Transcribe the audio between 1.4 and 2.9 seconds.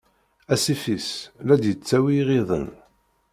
la d-yettawi iɣiden.